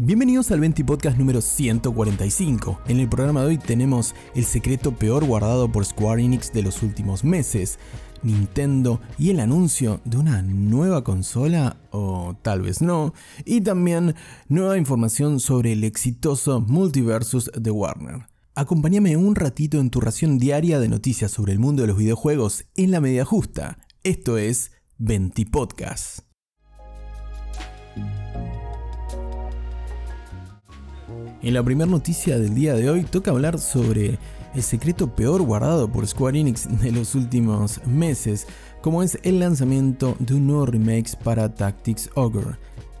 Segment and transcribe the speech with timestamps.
[0.00, 2.82] Bienvenidos al 20 Podcast número 145.
[2.86, 6.84] En el programa de hoy tenemos el secreto peor guardado por Square Enix de los
[6.84, 7.80] últimos meses,
[8.22, 13.12] Nintendo y el anuncio de una nueva consola, o tal vez no,
[13.44, 14.14] y también
[14.46, 18.28] nueva información sobre el exitoso Multiversus de Warner.
[18.54, 22.66] Acompáñame un ratito en tu ración diaria de noticias sobre el mundo de los videojuegos
[22.76, 23.78] en la media justa.
[24.04, 26.27] Esto es 20 Podcast.
[31.40, 34.18] En la primera noticia del día de hoy toca hablar sobre
[34.54, 38.48] el secreto peor guardado por Square Enix de los últimos meses,
[38.82, 42.56] como es el lanzamiento de un nuevo remake para Tactics Ogre.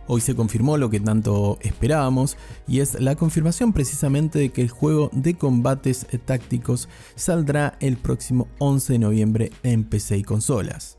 [0.06, 2.36] Hoy se confirmó lo que tanto esperábamos
[2.68, 8.46] y es la confirmación precisamente de que el juego de combates tácticos saldrá el próximo
[8.58, 10.97] 11 de noviembre en PC y consolas.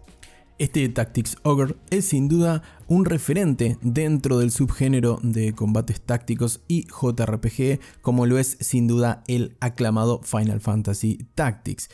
[0.59, 6.85] Este Tactics Ogre es sin duda un referente dentro del subgénero de combates tácticos y
[6.87, 11.87] JRPG, como lo es sin duda el aclamado Final Fantasy Tactics.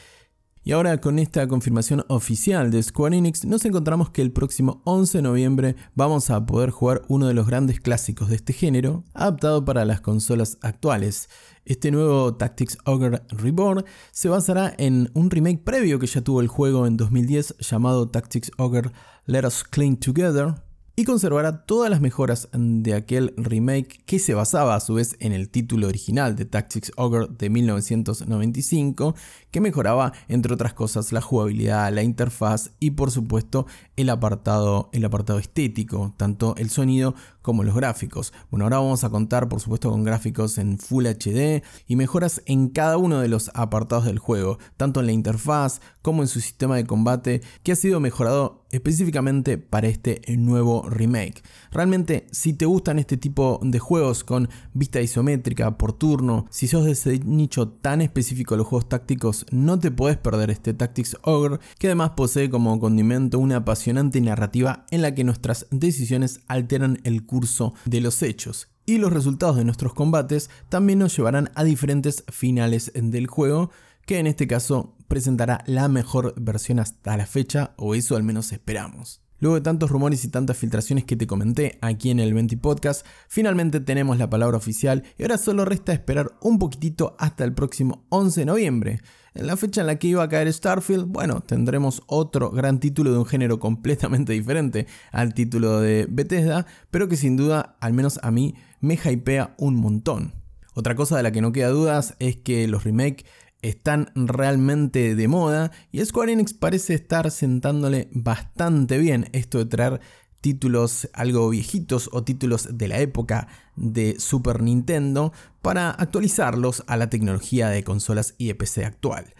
[0.67, 5.19] Y ahora con esta confirmación oficial de Square Enix nos encontramos que el próximo 11
[5.19, 9.63] de noviembre vamos a poder jugar uno de los grandes clásicos de este género, adaptado
[9.63, 11.29] para las consolas actuales.
[11.65, 16.47] Este nuevo Tactics Ogre Reborn se basará en un remake previo que ya tuvo el
[16.47, 18.89] juego en 2010 llamado Tactics Ogre
[19.27, 20.55] Let Us Cling Together,
[20.97, 25.33] y conservará todas las mejoras de aquel remake que se basaba a su vez en
[25.33, 29.15] el título original de Tactics Ogre de 1995,
[29.51, 35.03] que mejoraba entre otras cosas la jugabilidad, la interfaz y por supuesto el apartado, el
[35.03, 38.33] apartado estético, tanto el sonido como los gráficos.
[38.49, 42.69] Bueno, ahora vamos a contar por supuesto con gráficos en Full HD y mejoras en
[42.69, 46.77] cada uno de los apartados del juego, tanto en la interfaz como en su sistema
[46.77, 51.41] de combate, que ha sido mejorado específicamente para este nuevo remake.
[51.71, 56.85] Realmente, si te gustan este tipo de juegos con vista isométrica por turno, si sos
[56.85, 61.17] de ese nicho tan específico de los juegos tácticos, no te puedes perder este Tactics
[61.23, 66.99] Ogre, que además posee como condimento una apasionante narrativa en la que nuestras decisiones alteran
[67.03, 71.63] el curso de los hechos y los resultados de nuestros combates también nos llevarán a
[71.63, 73.71] diferentes finales del juego,
[74.05, 78.51] que en este caso presentará la mejor versión hasta la fecha, o eso al menos
[78.51, 79.21] esperamos.
[79.39, 83.05] Luego de tantos rumores y tantas filtraciones que te comenté aquí en el 20 Podcast,
[83.27, 88.05] finalmente tenemos la palabra oficial y ahora solo resta esperar un poquitito hasta el próximo
[88.09, 89.01] 11 de noviembre.
[89.33, 93.11] En la fecha en la que iba a caer Starfield, bueno, tendremos otro gran título
[93.11, 98.19] de un género completamente diferente al título de Bethesda, pero que sin duda, al menos
[98.23, 100.33] a mí, me hypea un montón.
[100.73, 103.25] Otra cosa de la que no queda dudas es que los remakes
[103.69, 110.01] están realmente de moda y Square Enix parece estar sentándole bastante bien esto de traer
[110.41, 115.33] títulos algo viejitos o títulos de la época de Super Nintendo
[115.63, 119.33] para actualizarlos a la tecnología de consolas y de PC actual.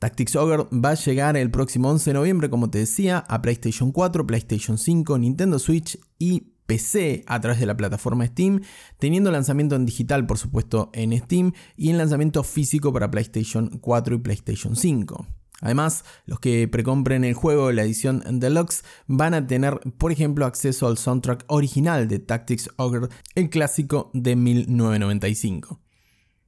[0.00, 3.92] Tactics Ogre va a llegar el próximo 11 de noviembre, como te decía, a PlayStation
[3.92, 8.62] 4, PlayStation 5, Nintendo Switch y PC a través de la plataforma Steam,
[8.98, 14.14] teniendo lanzamiento en digital por supuesto en Steam y en lanzamiento físico para PlayStation 4
[14.14, 15.26] y PlayStation 5.
[15.60, 20.86] Además, los que precompren el juego, la edición deluxe, van a tener, por ejemplo, acceso
[20.86, 25.80] al soundtrack original de Tactics Ogre, el clásico de 1995.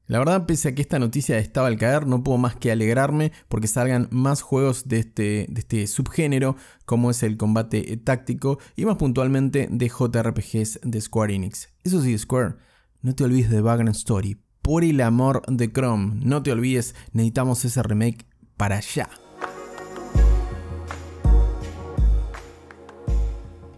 [0.08, 3.32] La verdad, pese a que esta noticia estaba al caer, no puedo más que alegrarme
[3.48, 8.96] porque salgan más juegos de este, este subgénero, como es el combate táctico y más
[8.96, 11.70] puntualmente de JRPGs de Square Enix.
[11.82, 12.54] Eso sí, Square,
[13.02, 14.40] no te olvides de Vagrant Story.
[14.62, 19.08] Por el amor de Chrome, no te olvides, necesitamos ese remake para allá.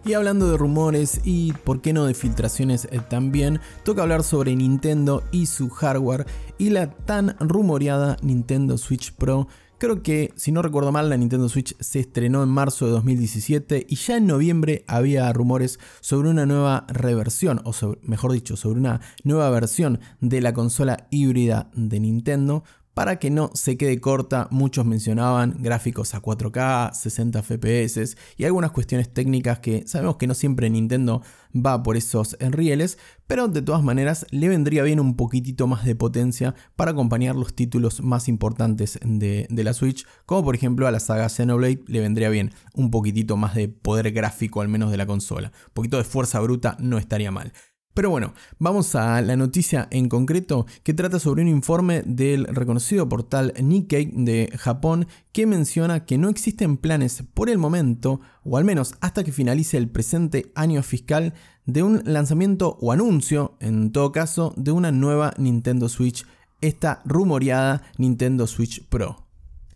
[0.09, 4.55] Y hablando de rumores y por qué no de filtraciones eh, también, toca hablar sobre
[4.55, 6.25] Nintendo y su hardware
[6.57, 9.47] y la tan rumoreada Nintendo Switch Pro.
[9.77, 13.85] Creo que, si no recuerdo mal, la Nintendo Switch se estrenó en marzo de 2017
[13.87, 19.01] y ya en noviembre había rumores sobre una nueva reversión, o mejor dicho, sobre una
[19.23, 22.63] nueva versión de la consola híbrida de Nintendo,
[22.99, 28.71] para que no se quede corta, muchos mencionaban gráficos a 4K, 60 FPS y algunas
[28.71, 31.21] cuestiones técnicas que sabemos que no siempre Nintendo
[31.55, 35.95] va por esos rieles, pero de todas maneras le vendría bien un poquitito más de
[35.95, 40.91] potencia para acompañar los títulos más importantes de, de la Switch, como por ejemplo a
[40.91, 44.97] la saga Xenoblade le vendría bien un poquitito más de poder gráfico al menos de
[44.97, 47.53] la consola, un poquito de fuerza bruta no estaría mal.
[47.99, 53.09] Pero bueno, vamos a la noticia en concreto que trata sobre un informe del reconocido
[53.09, 58.63] portal Nikkei de Japón que menciona que no existen planes por el momento, o al
[58.63, 61.33] menos hasta que finalice el presente año fiscal,
[61.65, 66.25] de un lanzamiento o anuncio, en todo caso, de una nueva Nintendo Switch,
[66.61, 69.28] esta rumoreada Nintendo Switch Pro.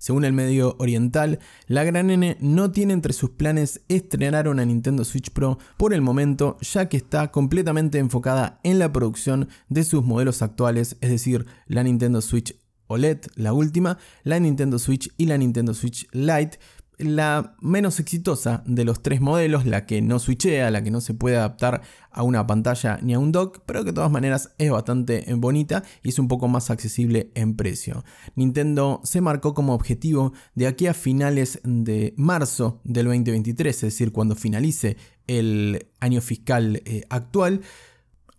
[0.04, 5.06] Según el medio oriental, la gran N no tiene entre sus planes estrenar una Nintendo
[5.06, 10.04] Switch Pro por el momento, ya que está completamente enfocada en la producción de sus
[10.04, 12.54] modelos actuales, es decir, la Nintendo Switch
[12.88, 16.60] OLED, la última, la Nintendo Switch y la Nintendo Switch Lite,
[16.98, 21.13] la menos exitosa de los tres modelos, la que no switchea, la que no se
[21.13, 21.81] puede adaptar
[22.12, 25.84] a una pantalla ni a un dock, pero que de todas maneras es bastante bonita
[26.04, 28.04] y es un poco más accesible en precio.
[28.36, 34.12] Nintendo se marcó como objetivo de aquí a finales de marzo del 2023, es decir,
[34.12, 34.98] cuando finalice
[35.28, 37.62] el año fiscal eh, actual,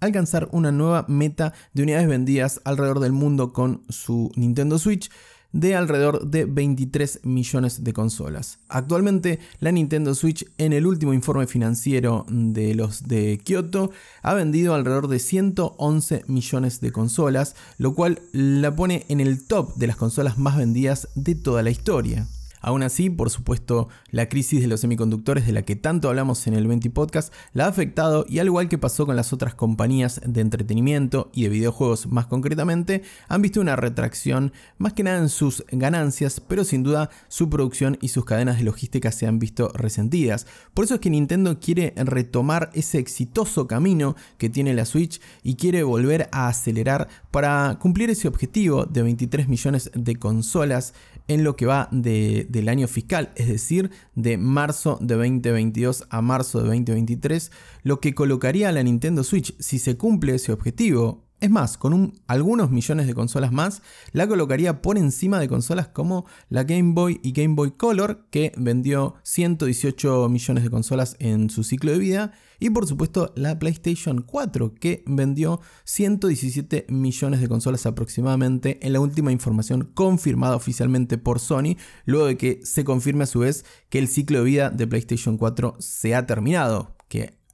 [0.00, 5.10] alcanzar una nueva meta de unidades vendidas alrededor del mundo con su Nintendo Switch
[5.54, 8.58] de alrededor de 23 millones de consolas.
[8.68, 13.92] Actualmente la Nintendo Switch en el último informe financiero de los de Kyoto
[14.22, 19.76] ha vendido alrededor de 111 millones de consolas, lo cual la pone en el top
[19.76, 22.26] de las consolas más vendidas de toda la historia.
[22.64, 26.54] Aún así, por supuesto, la crisis de los semiconductores de la que tanto hablamos en
[26.54, 30.22] el 20 podcast la ha afectado y al igual que pasó con las otras compañías
[30.24, 35.28] de entretenimiento y de videojuegos más concretamente, han visto una retracción más que nada en
[35.28, 39.68] sus ganancias, pero sin duda su producción y sus cadenas de logística se han visto
[39.74, 40.46] resentidas.
[40.72, 45.56] Por eso es que Nintendo quiere retomar ese exitoso camino que tiene la Switch y
[45.56, 50.94] quiere volver a acelerar para cumplir ese objetivo de 23 millones de consolas
[51.28, 56.60] en lo que va del año fiscal, es decir, de marzo de 2022 a marzo
[56.60, 57.50] de 2023,
[57.82, 62.14] lo que colocaría a la Nintendo Switch, si se cumple ese objetivo, es más, con
[62.26, 63.82] algunos millones de consolas más,
[64.12, 68.52] la colocaría por encima de consolas como la Game Boy y Game Boy Color, que
[68.56, 74.22] vendió 118 millones de consolas en su ciclo de vida, y por supuesto la PlayStation
[74.22, 81.40] 4, que vendió 117 millones de consolas aproximadamente en la última información confirmada oficialmente por
[81.40, 81.76] Sony,
[82.06, 85.36] luego de que se confirme a su vez que el ciclo de vida de PlayStation
[85.36, 86.96] 4 se ha terminado,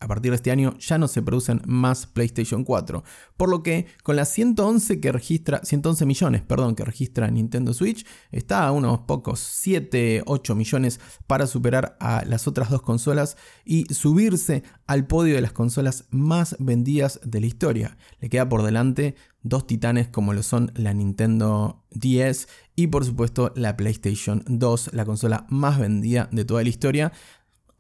[0.01, 3.05] a partir de este año ya no se producen más PlayStation 4,
[3.37, 8.07] por lo que con las 111 que registra 111 millones, perdón, que registra Nintendo Switch,
[8.33, 13.85] está a unos pocos 7, 8 millones para superar a las otras dos consolas y
[13.93, 17.97] subirse al podio de las consolas más vendidas de la historia.
[18.21, 23.53] Le queda por delante dos titanes como lo son la Nintendo 10 y por supuesto
[23.57, 27.13] la PlayStation 2, la consola más vendida de toda la historia,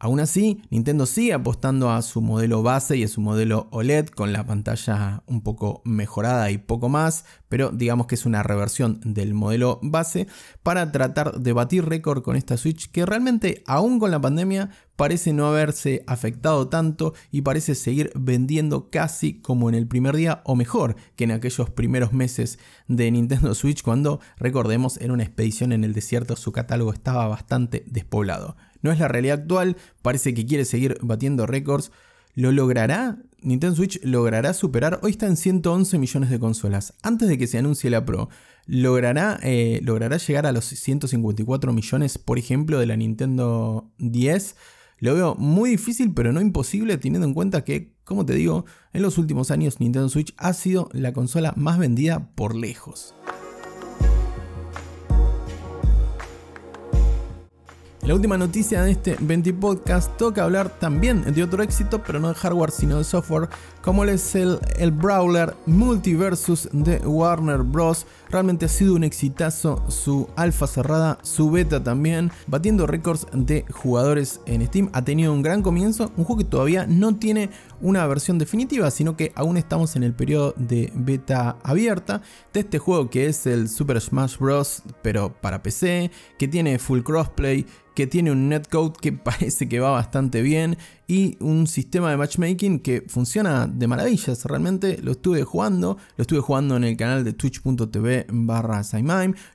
[0.02, 4.32] Aún así, Nintendo sigue apostando a su modelo base y a su modelo OLED con
[4.32, 9.34] la pantalla un poco mejorada y poco más, pero digamos que es una reversión del
[9.34, 10.26] modelo base
[10.62, 15.34] para tratar de batir récord con esta Switch que realmente aún con la pandemia parece
[15.34, 20.56] no haberse afectado tanto y parece seguir vendiendo casi como en el primer día o
[20.56, 22.58] mejor que en aquellos primeros meses
[22.88, 27.84] de Nintendo Switch cuando recordemos en una expedición en el desierto su catálogo estaba bastante
[27.86, 28.56] despoblado.
[28.82, 31.90] No es la realidad actual, parece que quiere seguir batiendo récords.
[32.34, 33.18] ¿Lo logrará?
[33.42, 37.58] Nintendo Switch logrará superar, hoy está en 111 millones de consolas, antes de que se
[37.58, 38.28] anuncie la Pro.
[38.66, 44.56] ¿Logrará, eh, ¿Logrará llegar a los 154 millones, por ejemplo, de la Nintendo 10?
[44.98, 49.02] Lo veo muy difícil, pero no imposible, teniendo en cuenta que, como te digo, en
[49.02, 53.14] los últimos años Nintendo Switch ha sido la consola más vendida por lejos.
[58.10, 62.26] La última noticia de este 20 podcast toca hablar también de otro éxito, pero no
[62.26, 63.48] de hardware sino de software,
[63.82, 68.06] como es el, el Brawler Multiversus de Warner Bros.
[68.28, 74.40] Realmente ha sido un exitazo su alfa cerrada, su beta también, batiendo récords de jugadores
[74.46, 74.90] en Steam.
[74.92, 79.16] Ha tenido un gran comienzo, un juego que todavía no tiene una versión definitiva, sino
[79.16, 82.22] que aún estamos en el periodo de beta abierta
[82.52, 84.82] de este juego que es el Super Smash Bros.
[85.02, 89.90] pero para PC, que tiene full crossplay, que tiene un netcode que parece que va
[89.90, 90.78] bastante bien
[91.10, 94.44] y un sistema de matchmaking que funciona de maravillas.
[94.44, 98.82] Realmente lo estuve jugando, lo estuve jugando en el canal de twitch.tv barra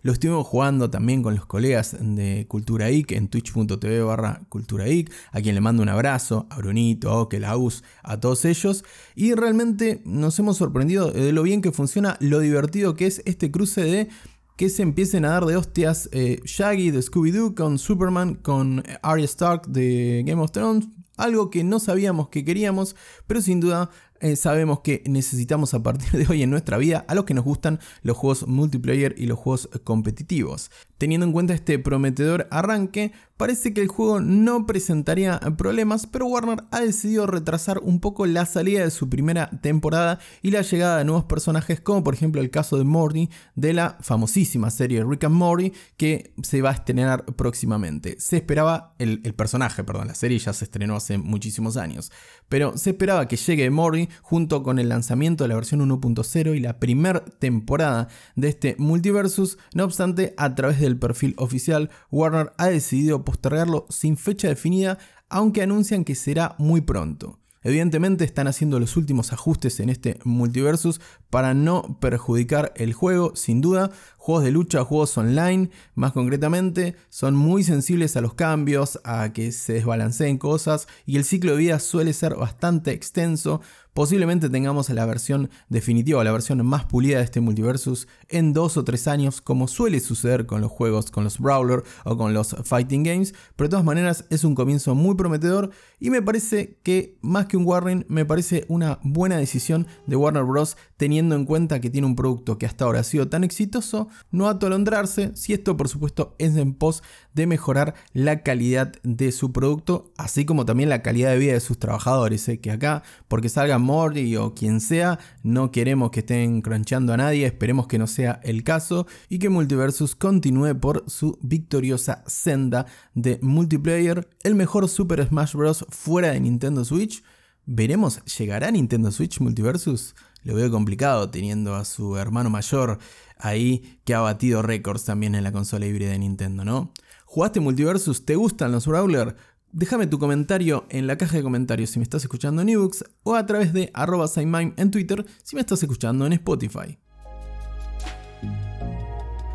[0.02, 5.40] lo estuve jugando también con los colegas de Cultura en twitch.tv barra Cultura IC, a
[5.40, 8.84] quien le mando un abrazo, a Brunito, a Okelaus, a todos ellos.
[9.16, 13.50] Y realmente nos hemos sorprendido de lo bien que funciona, lo divertido que es este
[13.50, 14.10] cruce de
[14.56, 19.26] que se empiecen a dar de hostias eh, Shaggy de Scooby-Doo con Superman, con Arya
[19.26, 20.88] Stark de Game of Thrones.
[21.18, 22.96] Algo que no sabíamos que queríamos,
[23.28, 23.90] pero sin duda
[24.26, 27.46] eh, sabemos que necesitamos a partir de hoy en nuestra vida a los que nos
[27.46, 30.72] gustan los juegos multiplayer y los juegos competitivos.
[30.98, 36.64] Teniendo en cuenta este prometedor arranque, parece que el juego no presentaría problemas, pero Warner
[36.72, 41.06] ha decidido retrasar un poco la salida de su primera temporada y la llegada de
[41.06, 45.36] nuevos personajes, como por ejemplo el caso de Morty de la famosísima serie Rick and
[45.36, 48.16] Morty, que se va a estrenar próximamente.
[48.20, 52.12] Se esperaba, el, el personaje, perdón, la serie ya se estrenó hace muchísimos años,
[52.50, 56.60] pero se esperaba que llegue Morty junto con el lanzamiento de la versión 1.0 y
[56.62, 62.54] la primera temporada de este multiversus, no obstante, a través de del perfil oficial, Warner
[62.58, 64.98] ha decidido postergarlo sin fecha definida,
[65.30, 67.40] aunque anuncian que será muy pronto.
[67.62, 73.60] Evidentemente están haciendo los últimos ajustes en este multiversus para no perjudicar el juego, sin
[73.60, 73.90] duda.
[74.18, 79.52] Juegos de lucha, juegos online, más concretamente, son muy sensibles a los cambios, a que
[79.52, 83.62] se desbalanceen cosas y el ciclo de vida suele ser bastante extenso,
[83.96, 88.84] Posiblemente tengamos la versión definitiva, la versión más pulida de este multiversus en dos o
[88.84, 93.04] tres años, como suele suceder con los juegos, con los Brawler o con los Fighting
[93.04, 97.46] Games, pero de todas maneras es un comienzo muy prometedor y me parece que más
[97.46, 100.76] que un Warren, me parece una buena decisión de Warner Bros.
[100.98, 104.50] teniendo en cuenta que tiene un producto que hasta ahora ha sido tan exitoso, no
[104.50, 107.02] atolondrarse, si esto por supuesto es en pos
[107.34, 111.62] de mejorar la calidad de su producto, así como también la calidad de vida de
[111.62, 112.60] sus trabajadores, ¿eh?
[112.60, 117.46] que acá, porque salgan Morty o quien sea, no queremos que estén crunchando a nadie,
[117.46, 123.40] esperemos que no sea el caso y que Multiversus continúe por su victoriosa senda de
[123.42, 125.86] multiplayer, el mejor Super Smash Bros.
[125.90, 127.24] fuera de Nintendo Switch.
[127.66, 128.24] ¿Veremos?
[128.38, 130.16] ¿Llegará Nintendo Switch Multiversus?
[130.44, 133.00] Lo veo complicado teniendo a su hermano mayor
[133.38, 136.92] ahí que ha batido récords también en la consola híbrida de Nintendo, ¿no?
[137.26, 138.26] ¿Jugaste Multiversus?
[138.26, 139.36] ¿Te gustan los Brawler?
[139.78, 143.36] Déjame tu comentario en la caja de comentarios si me estás escuchando en ebooks o
[143.36, 146.98] a través de arroba en Twitter si me estás escuchando en Spotify.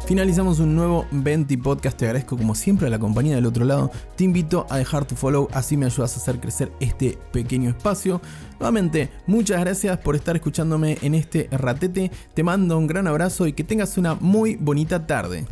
[0.07, 1.97] Finalizamos un nuevo 20 podcast.
[1.97, 3.91] Te agradezco como siempre a la compañía del otro lado.
[4.17, 8.21] Te invito a dejar tu follow, así me ayudas a hacer crecer este pequeño espacio.
[8.59, 12.11] Nuevamente, muchas gracias por estar escuchándome en este ratete.
[12.35, 15.47] Te mando un gran abrazo y que tengas una muy bonita tarde.